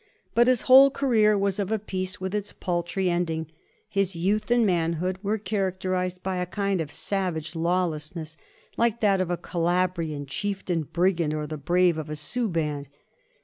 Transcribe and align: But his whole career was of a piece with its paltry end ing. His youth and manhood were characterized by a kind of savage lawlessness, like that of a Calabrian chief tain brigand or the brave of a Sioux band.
But 0.33 0.47
his 0.47 0.61
whole 0.63 0.89
career 0.89 1.37
was 1.37 1.59
of 1.59 1.71
a 1.71 1.77
piece 1.77 2.19
with 2.19 2.33
its 2.33 2.53
paltry 2.53 3.07
end 3.07 3.29
ing. 3.29 3.51
His 3.87 4.15
youth 4.15 4.49
and 4.49 4.65
manhood 4.65 5.19
were 5.21 5.37
characterized 5.37 6.23
by 6.23 6.37
a 6.37 6.47
kind 6.47 6.81
of 6.81 6.91
savage 6.91 7.55
lawlessness, 7.55 8.35
like 8.77 8.99
that 9.01 9.21
of 9.21 9.29
a 9.29 9.37
Calabrian 9.37 10.25
chief 10.25 10.65
tain 10.65 10.87
brigand 10.91 11.35
or 11.35 11.45
the 11.45 11.55
brave 11.55 11.99
of 11.99 12.09
a 12.09 12.15
Sioux 12.15 12.49
band. 12.49 12.87